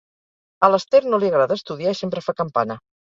[0.67, 2.79] A l'Ester no li agrada estudiar i sempre fa campana: